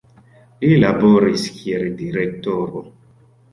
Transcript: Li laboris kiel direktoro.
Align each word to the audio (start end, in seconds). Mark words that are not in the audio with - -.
Li 0.63 0.69
laboris 0.83 1.45
kiel 1.59 1.87
direktoro. 2.01 2.85